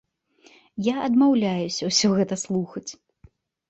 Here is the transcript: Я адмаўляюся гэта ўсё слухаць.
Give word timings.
Я 0.87 0.95
адмаўляюся 1.09 1.85
гэта 2.19 2.43
ўсё 2.43 2.45
слухаць. 2.49 2.89